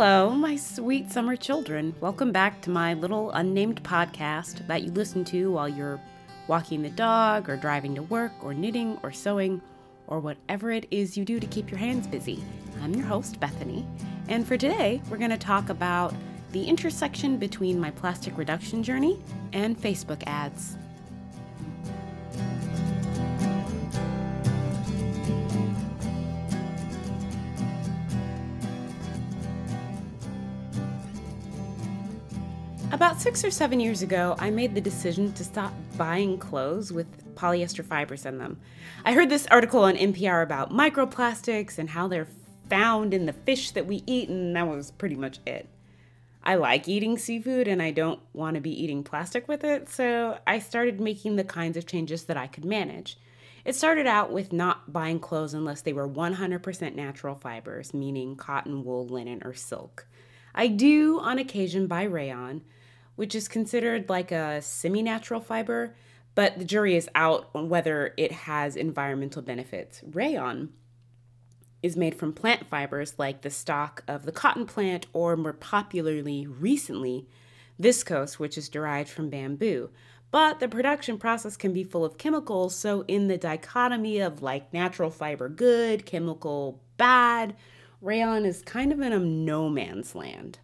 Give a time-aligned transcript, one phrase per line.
[0.00, 1.92] Hello, my sweet summer children.
[2.00, 6.00] Welcome back to my little unnamed podcast that you listen to while you're
[6.46, 9.60] walking the dog, or driving to work, or knitting, or sewing,
[10.06, 12.44] or whatever it is you do to keep your hands busy.
[12.80, 13.84] I'm your host, Bethany,
[14.28, 16.14] and for today, we're going to talk about
[16.52, 19.20] the intersection between my plastic reduction journey
[19.52, 20.76] and Facebook ads.
[33.18, 37.34] About six or seven years ago, I made the decision to stop buying clothes with
[37.34, 38.60] polyester fibers in them.
[39.04, 42.28] I heard this article on NPR about microplastics and how they're
[42.70, 45.68] found in the fish that we eat, and that was pretty much it.
[46.44, 50.38] I like eating seafood and I don't want to be eating plastic with it, so
[50.46, 53.18] I started making the kinds of changes that I could manage.
[53.64, 58.84] It started out with not buying clothes unless they were 100% natural fibers, meaning cotton,
[58.84, 60.06] wool, linen, or silk.
[60.54, 62.62] I do on occasion buy rayon,
[63.18, 65.92] which is considered like a semi natural fiber,
[66.36, 70.00] but the jury is out on whether it has environmental benefits.
[70.08, 70.72] Rayon
[71.82, 76.46] is made from plant fibers like the stalk of the cotton plant, or more popularly
[76.46, 77.26] recently,
[77.82, 79.90] viscose, which is derived from bamboo.
[80.30, 84.72] But the production process can be full of chemicals, so in the dichotomy of like
[84.72, 87.56] natural fiber good, chemical bad,
[88.00, 90.60] rayon is kind of in a no man's land.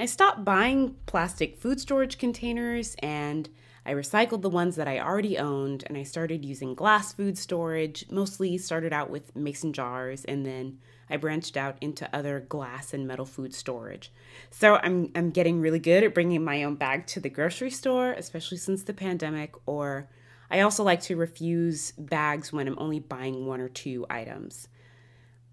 [0.00, 3.50] I stopped buying plastic food storage containers and
[3.84, 8.06] I recycled the ones that I already owned and I started using glass food storage.
[8.10, 10.78] Mostly started out with mason jars and then
[11.10, 14.10] I branched out into other glass and metal food storage.
[14.50, 18.12] So I'm I'm getting really good at bringing my own bag to the grocery store,
[18.12, 20.08] especially since the pandemic or
[20.50, 24.66] I also like to refuse bags when I'm only buying one or two items.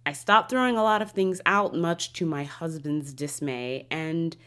[0.07, 4.37] I stopped throwing a lot of things out, much to my husband's dismay, and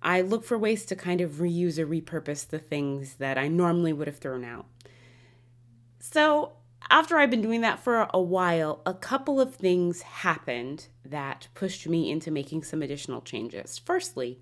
[0.00, 3.92] I look for ways to kind of reuse or repurpose the things that I normally
[3.92, 4.66] would have thrown out.
[5.98, 6.52] So,
[6.88, 11.88] after I've been doing that for a while, a couple of things happened that pushed
[11.88, 13.76] me into making some additional changes.
[13.76, 14.38] Firstly,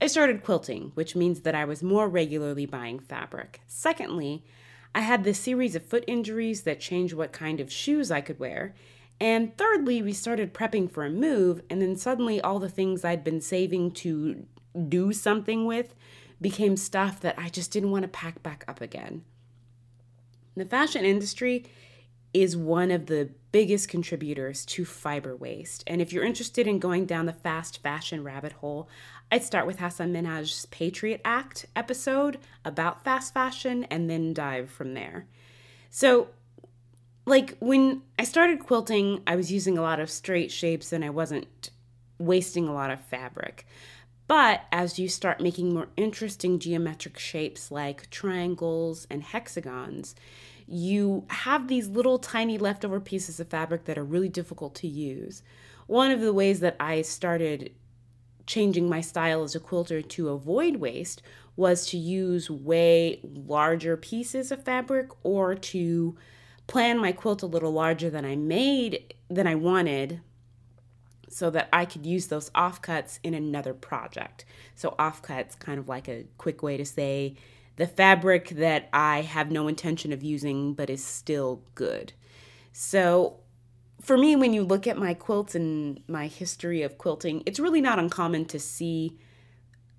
[0.00, 3.60] I started quilting, which means that I was more regularly buying fabric.
[3.68, 4.44] Secondly,
[4.92, 8.40] I had this series of foot injuries that changed what kind of shoes I could
[8.40, 8.74] wear,
[9.20, 13.24] and thirdly, we started prepping for a move, and then suddenly all the things I'd
[13.24, 14.44] been saving to
[14.88, 15.94] do something with
[16.40, 19.24] became stuff that I just didn't want to pack back up again.
[20.54, 21.64] The fashion industry
[22.34, 25.82] is one of the biggest contributors to fiber waste.
[25.86, 28.90] And if you're interested in going down the fast fashion rabbit hole,
[29.32, 34.92] I'd start with Hasan Minhaj's Patriot Act episode about fast fashion and then dive from
[34.92, 35.26] there.
[35.88, 36.28] So,
[37.26, 41.10] like when I started quilting, I was using a lot of straight shapes and I
[41.10, 41.70] wasn't
[42.18, 43.66] wasting a lot of fabric.
[44.28, 50.14] But as you start making more interesting geometric shapes like triangles and hexagons,
[50.66, 55.42] you have these little tiny leftover pieces of fabric that are really difficult to use.
[55.86, 57.72] One of the ways that I started
[58.46, 61.22] changing my style as a quilter to avoid waste
[61.56, 66.16] was to use way larger pieces of fabric or to
[66.66, 70.20] plan my quilt a little larger than I made than I wanted
[71.28, 74.44] so that I could use those offcuts in another project.
[74.74, 77.36] So offcuts kind of like a quick way to say
[77.76, 82.12] the fabric that I have no intention of using but is still good.
[82.72, 83.40] So
[84.00, 87.80] for me when you look at my quilts and my history of quilting, it's really
[87.80, 89.18] not uncommon to see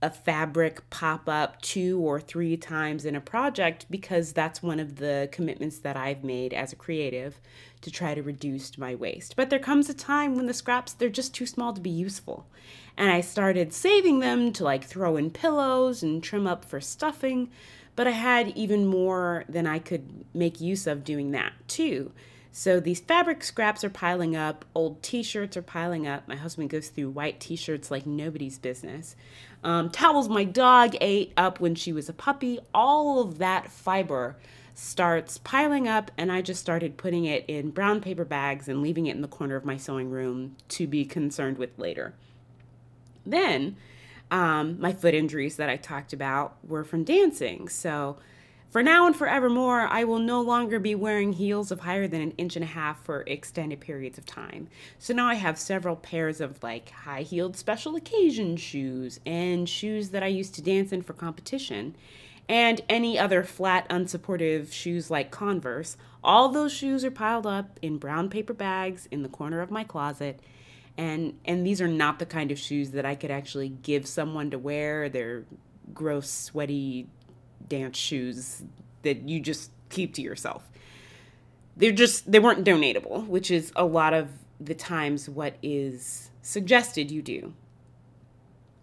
[0.01, 4.97] a fabric pop up two or three times in a project because that's one of
[4.97, 7.39] the commitments that I've made as a creative
[7.81, 9.35] to try to reduce my waste.
[9.35, 12.47] But there comes a time when the scraps they're just too small to be useful.
[12.95, 17.49] And I started saving them to like throw in pillows and trim up for stuffing,
[17.95, 22.11] but I had even more than I could make use of doing that too.
[22.57, 26.27] So these fabric scraps are piling up, old t shirts are piling up.
[26.27, 29.15] My husband goes through white t shirts like nobody's business.
[29.63, 32.57] Um, towels my dog ate up when she was a puppy.
[32.73, 34.37] All of that fiber
[34.73, 39.05] starts piling up, and I just started putting it in brown paper bags and leaving
[39.05, 42.15] it in the corner of my sewing room to be concerned with later.
[43.23, 43.77] Then,
[44.31, 47.69] um, my foot injuries that I talked about were from dancing.
[47.69, 48.17] So,
[48.69, 52.31] for now and forevermore, I will no longer be wearing heels of higher than an
[52.31, 54.67] inch and a half for extended periods of time.
[54.99, 60.09] So now I have several pairs of like high heeled special occasion shoes and shoes
[60.09, 61.95] that I used to dance in for competition
[62.49, 65.97] and any other flat, unsupportive shoes like Converse.
[66.23, 69.83] All those shoes are piled up in brown paper bags in the corner of my
[69.83, 70.41] closet.
[70.97, 74.51] And and these are not the kind of shoes that I could actually give someone
[74.51, 75.09] to wear.
[75.09, 75.45] They're
[75.93, 77.07] gross, sweaty
[77.69, 78.63] dance shoes
[79.03, 80.69] that you just keep to yourself.
[81.75, 84.29] They're just they weren't donatable, which is a lot of
[84.59, 87.53] the times what is suggested you do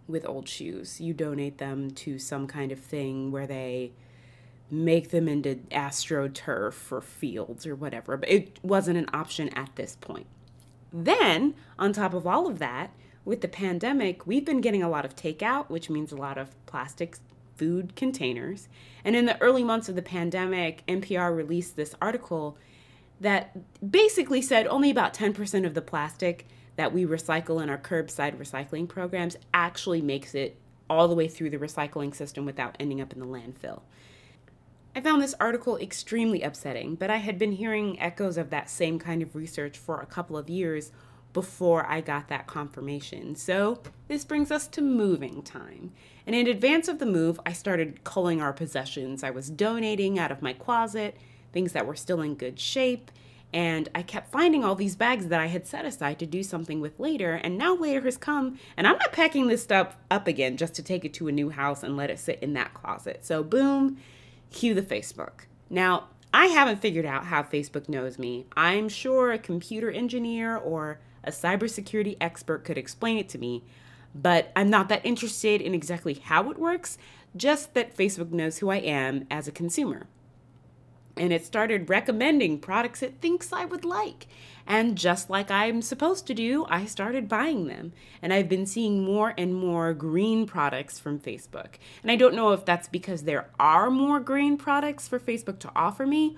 [0.07, 1.01] with old shoes.
[1.01, 3.93] You donate them to some kind of thing where they
[4.71, 9.97] make them into astroturf or fields or whatever, but it wasn't an option at this
[10.01, 10.27] point.
[10.93, 12.93] Then, on top of all of that,
[13.25, 16.51] with the pandemic, we've been getting a lot of takeout, which means a lot of
[16.67, 17.17] plastic
[17.57, 18.69] food containers.
[19.05, 22.57] And in the early months of the pandemic, NPR released this article
[23.21, 23.57] that
[23.91, 26.47] basically said only about 10% of the plastic
[26.77, 30.57] that we recycle in our curbside recycling programs actually makes it
[30.91, 33.83] all the way through the recycling system without ending up in the landfill.
[34.97, 38.99] I found this article extremely upsetting, but I had been hearing echoes of that same
[38.99, 40.93] kind of research for a couple of years
[41.35, 43.37] before I got that confirmation.
[43.37, 45.93] So, this brings us to moving time.
[46.27, 49.23] And in advance of the move, I started culling our possessions.
[49.23, 51.17] I was donating out of my closet
[51.53, 53.11] things that were still in good shape.
[53.53, 56.81] And I kept finding all these bags that I had set aside to do something
[56.81, 57.35] with later.
[57.35, 60.83] And now later has come, and I'm not packing this stuff up again just to
[60.83, 63.25] take it to a new house and let it sit in that closet.
[63.25, 63.99] So, boom,
[64.51, 65.47] cue the Facebook.
[65.71, 68.47] Now, I haven't figured out how Facebook knows me.
[68.57, 73.65] I'm sure a computer engineer or a cybersecurity expert could explain it to me,
[74.15, 76.99] but I'm not that interested in exactly how it works,
[77.37, 80.07] just that Facebook knows who I am as a consumer
[81.17, 84.27] and it started recommending products it thinks I would like.
[84.67, 87.93] And just like I'm supposed to do, I started buying them.
[88.23, 91.75] And I've been seeing more and more green products from Facebook.
[92.03, 95.71] And I don't know if that's because there are more green products for Facebook to
[95.77, 96.37] offer me,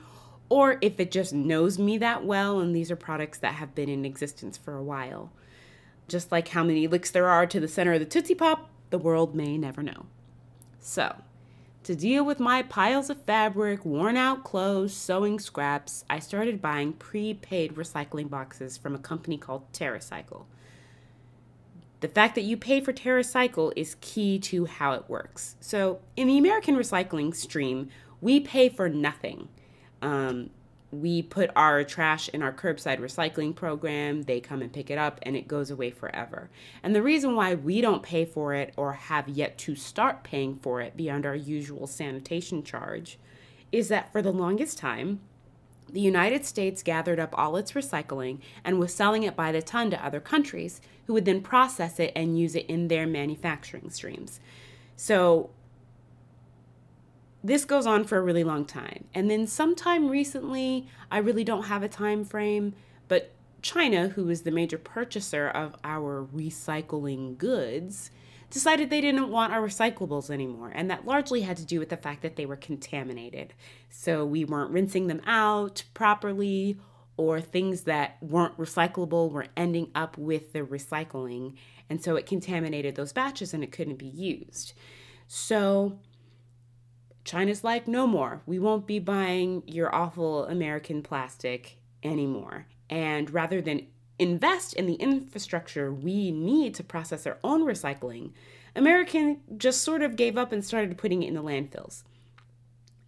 [0.48, 3.88] or if it just knows me that well and these are products that have been
[3.88, 5.30] in existence for a while.
[6.08, 8.98] Just like how many licks there are to the center of the Tootsie Pop, the
[8.98, 10.06] world may never know.
[10.78, 11.16] So,
[11.82, 16.92] to deal with my piles of fabric, worn out clothes, sewing scraps, I started buying
[16.92, 20.44] prepaid recycling boxes from a company called TerraCycle.
[22.00, 25.56] The fact that you pay for TerraCycle is key to how it works.
[25.60, 27.88] So, in the American recycling stream,
[28.20, 29.48] we pay for nothing.
[30.02, 30.50] Um,
[30.92, 35.18] we put our trash in our curbside recycling program, they come and pick it up,
[35.22, 36.48] and it goes away forever.
[36.82, 40.56] And the reason why we don't pay for it or have yet to start paying
[40.56, 43.18] for it beyond our usual sanitation charge
[43.72, 45.20] is that for the longest time,
[45.90, 49.90] the United States gathered up all its recycling and was selling it by the ton
[49.90, 54.40] to other countries who would then process it and use it in their manufacturing streams.
[54.96, 55.50] So
[57.46, 59.04] this goes on for a really long time.
[59.14, 62.74] And then sometime recently, I really don't have a time frame,
[63.08, 63.32] but
[63.62, 68.10] China, who is the major purchaser of our recycling goods,
[68.50, 70.72] decided they didn't want our recyclables anymore.
[70.74, 73.54] And that largely had to do with the fact that they were contaminated.
[73.90, 76.78] So we weren't rinsing them out properly,
[77.16, 81.54] or things that weren't recyclable were ending up with the recycling.
[81.88, 84.74] And so it contaminated those batches and it couldn't be used.
[85.26, 85.98] So
[87.26, 88.40] China's like, no more.
[88.46, 92.68] We won't be buying your awful American plastic anymore.
[92.88, 98.32] And rather than invest in the infrastructure we need to process our own recycling,
[98.76, 102.04] American just sort of gave up and started putting it in the landfills.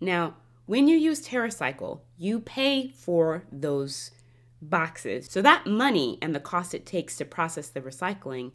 [0.00, 0.35] Now,
[0.66, 4.11] when you use TerraCycle, you pay for those
[4.61, 5.28] boxes.
[5.31, 8.50] So that money and the cost it takes to process the recycling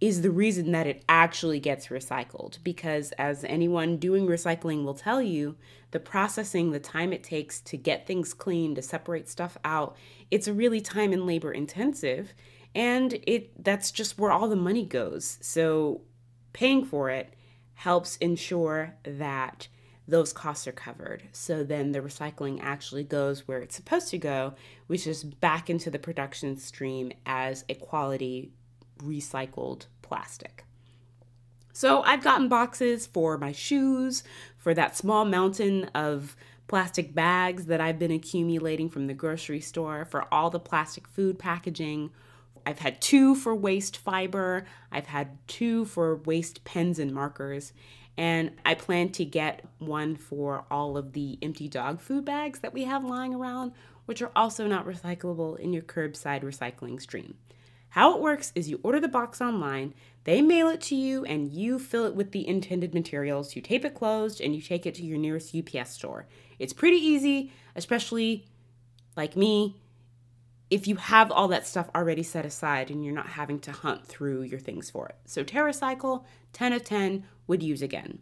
[0.00, 2.58] is the reason that it actually gets recycled.
[2.64, 5.56] Because, as anyone doing recycling will tell you,
[5.90, 9.96] the processing, the time it takes to get things clean, to separate stuff out,
[10.30, 12.32] it's really time and labor intensive.
[12.74, 15.38] And it that's just where all the money goes.
[15.40, 16.02] So,
[16.52, 17.34] paying for it
[17.74, 19.68] helps ensure that
[20.06, 21.22] those costs are covered.
[21.32, 24.54] So then the recycling actually goes where it's supposed to go,
[24.86, 28.52] which is back into the production stream as a quality
[29.00, 30.64] recycled plastic.
[31.72, 34.22] So I've gotten boxes for my shoes,
[34.58, 40.04] for that small mountain of plastic bags that I've been accumulating from the grocery store,
[40.04, 42.10] for all the plastic food packaging.
[42.66, 47.72] I've had two for waste fiber, I've had two for waste pens and markers,
[48.16, 52.74] and I plan to get one for all of the empty dog food bags that
[52.74, 53.72] we have lying around,
[54.04, 57.36] which are also not recyclable in your curbside recycling stream.
[57.90, 59.94] How it works is you order the box online,
[60.24, 63.56] they mail it to you, and you fill it with the intended materials.
[63.56, 66.26] You tape it closed and you take it to your nearest UPS store.
[66.58, 68.46] It's pretty easy, especially
[69.16, 69.76] like me.
[70.70, 74.06] if you have all that stuff already set aside and you're not having to hunt
[74.06, 75.16] through your things for it.
[75.26, 78.20] So TerraCycle, 10 of 10, would use again.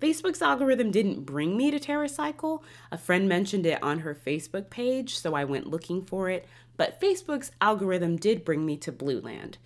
[0.00, 2.62] Facebook's algorithm didn't bring me to TerraCycle.
[2.90, 6.46] A friend mentioned it on her Facebook page, so I went looking for it.
[6.76, 9.56] But Facebook's algorithm did bring me to Blueland.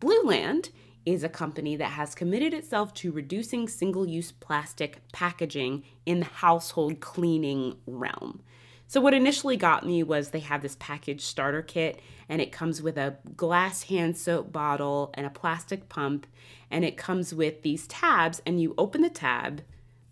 [0.00, 0.70] Blueland
[1.04, 6.26] is a company that has committed itself to reducing single use plastic packaging in the
[6.26, 8.42] household cleaning realm.
[8.86, 12.82] So, what initially got me was they have this package starter kit, and it comes
[12.82, 16.26] with a glass hand soap bottle and a plastic pump,
[16.70, 19.62] and it comes with these tabs, and you open the tab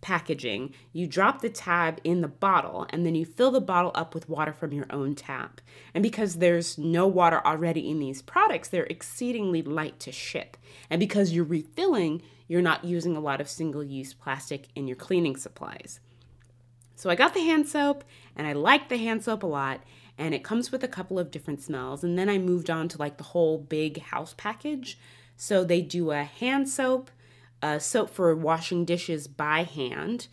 [0.00, 4.14] packaging, you drop the tab in the bottle and then you fill the bottle up
[4.14, 5.60] with water from your own tap.
[5.94, 10.56] And because there's no water already in these products, they're exceedingly light to ship.
[10.88, 14.96] And because you're refilling, you're not using a lot of single use plastic in your
[14.96, 16.00] cleaning supplies.
[16.96, 18.04] So I got the hand soap
[18.36, 19.82] and I like the hand soap a lot.
[20.18, 22.04] And it comes with a couple of different smells.
[22.04, 24.98] And then I moved on to like the whole big house package.
[25.34, 27.10] So they do a hand soap,
[27.62, 30.28] uh, soap for washing dishes by hand,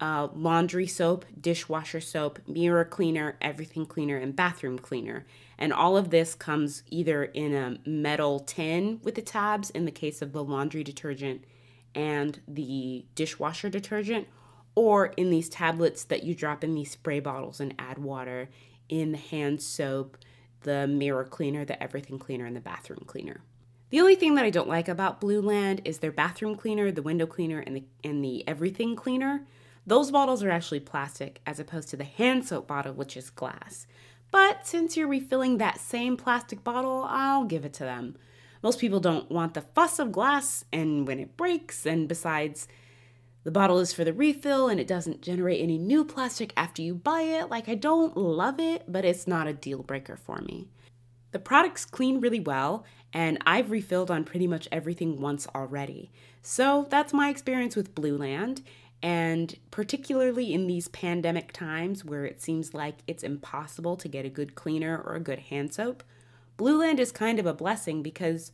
[0.00, 5.26] uh, laundry soap, dishwasher soap, mirror cleaner, everything cleaner, and bathroom cleaner.
[5.58, 9.92] And all of this comes either in a metal tin with the tabs in the
[9.92, 11.44] case of the laundry detergent
[11.94, 14.26] and the dishwasher detergent,
[14.74, 18.48] or in these tablets that you drop in these spray bottles and add water
[18.88, 20.16] in the hand soap,
[20.62, 23.42] the mirror cleaner, the everything cleaner, and the bathroom cleaner.
[23.92, 27.26] The only thing that I don't like about Blueland is their bathroom cleaner, the window
[27.26, 29.46] cleaner, and the and the everything cleaner.
[29.86, 33.86] Those bottles are actually plastic as opposed to the hand soap bottle, which is glass.
[34.30, 38.16] But since you're refilling that same plastic bottle, I'll give it to them.
[38.62, 42.68] Most people don't want the fuss of glass and when it breaks, and besides,
[43.44, 46.94] the bottle is for the refill and it doesn't generate any new plastic after you
[46.94, 47.50] buy it.
[47.50, 50.68] Like, I don't love it, but it's not a deal breaker for me.
[51.32, 56.10] The products clean really well, and I've refilled on pretty much everything once already.
[56.42, 58.62] So that's my experience with Blueland,
[59.02, 64.30] And particularly in these pandemic times where it seems like it's impossible to get a
[64.30, 66.04] good cleaner or a good hand soap,
[66.56, 68.52] Blueland is kind of a blessing because,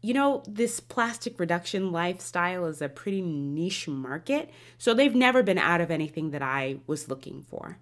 [0.00, 4.50] you know, this plastic reduction lifestyle is a pretty niche market.
[4.78, 7.78] So they've never been out of anything that I was looking for.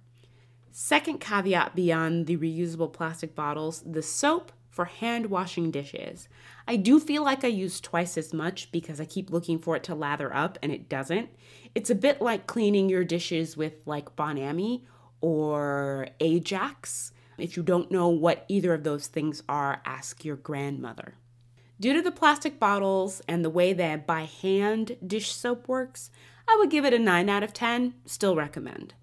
[0.73, 6.29] Second caveat beyond the reusable plastic bottles the soap for hand washing dishes.
[6.67, 9.85] I do feel like I use twice as much because I keep looking for it
[9.85, 11.29] to lather up and it doesn't.
[11.75, 14.87] It's a bit like cleaning your dishes with like Bon Ami
[15.21, 17.13] or Ajax.
[17.37, 21.15] If you don't know what either of those things are, ask your grandmother.
[21.79, 26.11] Due to the plastic bottles and the way that by hand dish soap works,
[26.49, 28.95] I would give it a 9 out of 10, still recommend.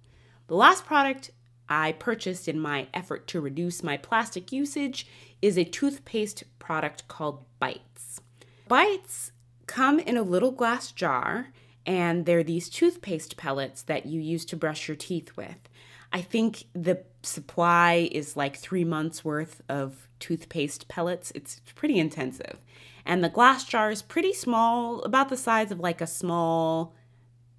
[0.48, 1.30] The last product
[1.70, 5.06] I purchased in my effort to reduce my plastic usage
[5.42, 8.20] is a toothpaste product called Bites.
[8.68, 9.32] Bites
[9.68, 11.50] come in a little glass jar,
[11.86, 15.70] and they're these toothpaste pellets that you use to brush your teeth with.
[16.12, 21.32] I think the supply is like three months worth of toothpaste pellets.
[21.36, 22.58] It's pretty intensive.
[23.06, 26.96] And the glass jar is pretty small, about the size of like a small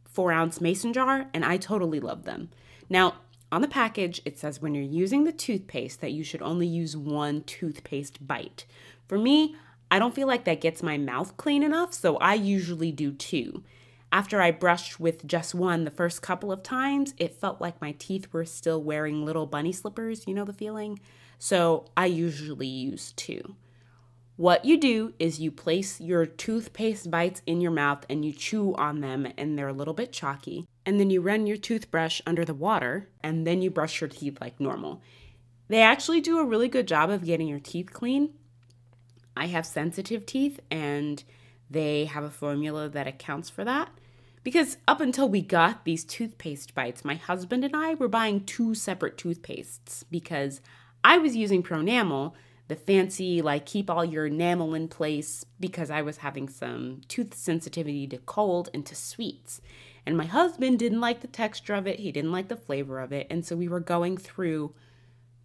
[0.04, 2.50] four ounce mason jar, and I totally love them.
[2.88, 3.14] Now,
[3.52, 6.96] on the package, it says when you're using the toothpaste that you should only use
[6.96, 8.64] one toothpaste bite.
[9.08, 9.56] For me,
[9.90, 13.64] I don't feel like that gets my mouth clean enough, so I usually do two.
[14.12, 17.92] After I brushed with just one the first couple of times, it felt like my
[17.98, 21.00] teeth were still wearing little bunny slippers, you know the feeling?
[21.38, 23.56] So I usually use two.
[24.40, 28.74] What you do is you place your toothpaste bites in your mouth and you chew
[28.76, 30.66] on them, and they're a little bit chalky.
[30.86, 34.38] And then you run your toothbrush under the water, and then you brush your teeth
[34.40, 35.02] like normal.
[35.68, 38.30] They actually do a really good job of getting your teeth clean.
[39.36, 41.22] I have sensitive teeth, and
[41.68, 43.90] they have a formula that accounts for that.
[44.42, 48.74] Because up until we got these toothpaste bites, my husband and I were buying two
[48.74, 50.62] separate toothpastes because
[51.04, 52.32] I was using Pronamel
[52.70, 57.34] the fancy, like, keep all your enamel in place because I was having some tooth
[57.34, 59.60] sensitivity to cold and to sweets.
[60.06, 63.12] And my husband didn't like the texture of it, he didn't like the flavor of
[63.12, 63.26] it.
[63.28, 64.72] And so we were going through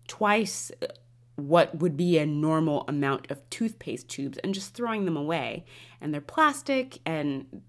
[0.07, 0.85] twice uh,
[1.35, 5.65] what would be a normal amount of toothpaste tubes and just throwing them away.
[5.99, 7.63] And they're plastic and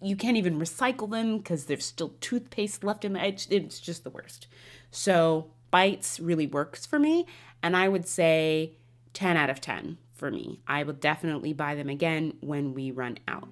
[0.00, 3.46] you can't even recycle them because there's still toothpaste left in the edge.
[3.50, 4.46] It's just the worst.
[4.90, 7.26] So, bites really works for me.
[7.62, 8.76] And I would say
[9.16, 10.60] 10 out of 10 for me.
[10.68, 13.48] I will definitely buy them again when we run out.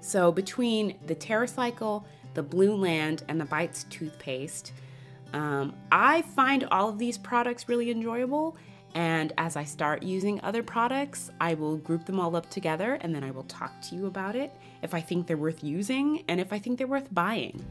[0.00, 4.72] So between the TerraCycle, the Blueland, and the Bites toothpaste,
[5.32, 8.56] Um, I find all of these products really enjoyable,
[8.94, 13.12] and as I start using other products, I will group them all up together and
[13.12, 16.40] then I will talk to you about it if I think they're worth using and
[16.40, 17.64] if I think they're worth buying.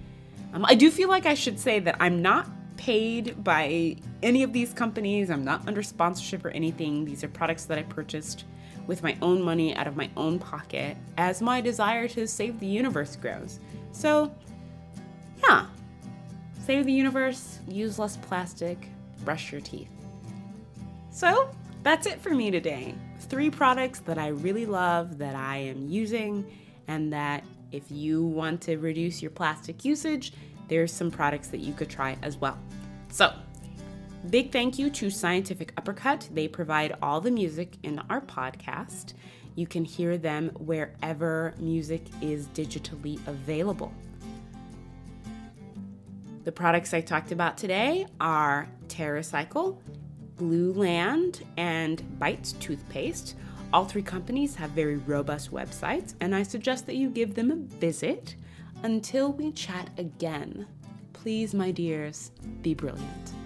[0.54, 4.54] Um, I do feel like I should say that I'm not paid by any of
[4.54, 7.06] these companies, I'm not under sponsorship or anything.
[7.06, 8.46] These are products that I purchased
[8.88, 12.68] with my own money out of my own pocket as my desire to save the
[12.68, 13.60] universe grows.
[13.92, 14.34] So,
[15.42, 15.68] yeah,
[16.66, 18.90] save the universe, use less plastic,
[19.24, 19.90] brush your teeth.
[21.12, 21.50] So
[21.84, 22.96] that's it for me today.
[23.20, 26.46] Three products that I really love that I am using,
[26.88, 30.34] and that if you want to reduce your plastic usage,
[30.68, 32.58] there's some products that you could try as well.
[33.10, 33.34] So,
[34.30, 36.28] big thank you to Scientific Uppercut.
[36.34, 39.14] They provide all the music in our podcast.
[39.56, 43.94] You can hear them wherever music is digitally available.
[46.44, 49.78] The products I talked about today are TerraCycle,
[50.36, 53.36] Blueland, and Bites toothpaste.
[53.72, 57.56] All three companies have very robust websites, and I suggest that you give them a
[57.56, 58.36] visit.
[58.84, 60.68] Until we chat again,
[61.14, 63.43] please, my dears, be brilliant.